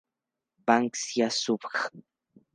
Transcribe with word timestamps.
Banksia 0.65 1.27
subg. 1.31 1.73